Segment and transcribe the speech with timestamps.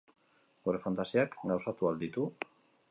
[0.69, 2.29] Gure fantasiak gauzatu ahal ditu?